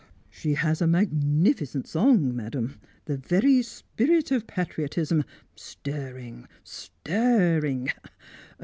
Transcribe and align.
"She 0.31 0.55
has 0.55 0.81
a 0.81 0.87
magnificent 0.87 1.85
song, 1.85 2.35
madam! 2.35 2.79
The 3.05 3.17
very 3.17 3.61
spirit 3.61 4.31
of 4.31 4.47
Patriotism 4.47 5.23
stirring, 5.55 6.47
stirring! 6.63 7.87